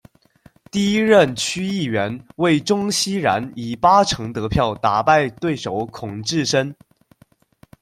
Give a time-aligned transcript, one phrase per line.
[0.71, 6.75] 第一任区议员为钟熙然以八成得票打败对手孔志深。